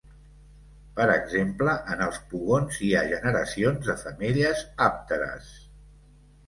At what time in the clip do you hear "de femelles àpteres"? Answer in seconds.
3.93-5.55